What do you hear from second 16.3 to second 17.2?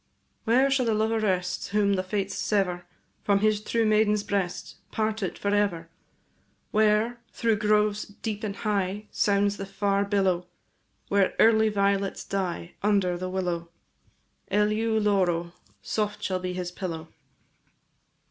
be his pillow.